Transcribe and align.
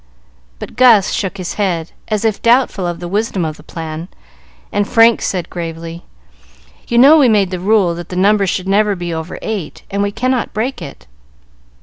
But 0.57 0.75
Gus 0.77 1.11
shook 1.13 1.37
his 1.37 1.53
head, 1.61 1.91
as 2.07 2.25
if 2.25 2.41
doubtful 2.41 2.87
of 2.87 2.99
the 2.99 3.07
wisdom 3.07 3.45
of 3.45 3.57
the 3.57 3.61
plan, 3.61 4.07
and 4.71 4.87
Frank 4.89 5.21
said 5.21 5.47
gravely: 5.47 6.05
"You 6.87 6.97
know 6.97 7.19
we 7.19 7.29
made 7.29 7.51
the 7.51 7.59
rule 7.59 7.93
that 7.93 8.09
the 8.09 8.15
number 8.15 8.47
should 8.47 8.67
never 8.67 8.95
be 8.95 9.13
over 9.13 9.37
eight, 9.43 9.83
and 9.91 10.01
we 10.01 10.11
cannot 10.11 10.53
break 10.55 10.81
it." 10.81 11.05